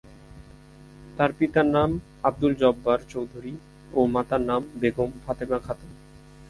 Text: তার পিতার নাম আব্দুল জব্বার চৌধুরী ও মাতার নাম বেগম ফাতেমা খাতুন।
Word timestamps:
তার 1.17 1.31
পিতার 1.37 1.67
নাম 1.67 1.89
আব্দুল 2.23 2.53
জব্বার 2.55 2.99
চৌধুরী 3.09 3.53
ও 3.91 3.99
মাতার 4.05 4.41
নাম 4.41 4.61
বেগম 4.81 5.09
ফাতেমা 5.25 5.57
খাতুন। 5.59 5.91